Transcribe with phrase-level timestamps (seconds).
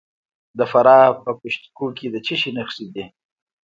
[0.57, 3.05] د فراه په پشت کوه کې د څه شي نښې دي؟